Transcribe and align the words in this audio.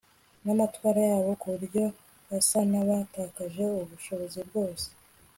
namatwara 0.43 1.01
yabo 1.11 1.31
ku 1.41 1.47
buryo 1.53 1.83
basa 2.29 2.59
nabatakaje 2.71 3.63
ubushobozi 3.83 4.39
bwose 4.47 4.87